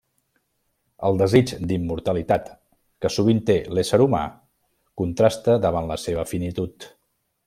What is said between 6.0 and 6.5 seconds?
seva